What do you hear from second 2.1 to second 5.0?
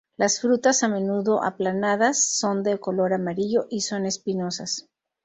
son de color amarillo y son espinosas.